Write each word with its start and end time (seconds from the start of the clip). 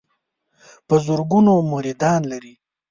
په 0.87 0.95
زرګونو 1.05 1.53
مریدان 1.71 2.21
لري. 2.31 2.53